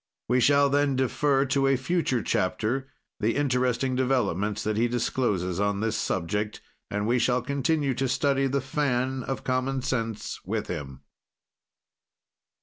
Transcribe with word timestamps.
We 0.27 0.39
shall, 0.39 0.67
then, 0.67 0.95
defer 0.95 1.45
to 1.45 1.67
a 1.67 1.75
future 1.75 2.23
chapter 2.23 2.89
the 3.19 3.35
interesting 3.35 3.95
developments 3.95 4.63
that 4.63 4.75
he 4.75 4.87
discloses 4.87 5.59
on 5.59 5.79
this 5.79 5.95
subject, 5.95 6.59
and 6.89 7.05
we 7.05 7.19
shall 7.19 7.43
continue 7.43 7.93
to 7.93 8.07
study 8.07 8.47
the 8.47 8.61
fan 8.61 9.21
of 9.21 9.43
common 9.43 9.83
sense 9.83 10.43
with 10.43 10.65
him. 10.69 11.01